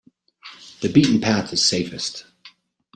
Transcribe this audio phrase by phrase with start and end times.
[0.81, 2.25] The beaten path is safest.